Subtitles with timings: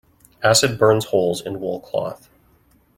[0.41, 2.27] Acid burns holes in wool cloth.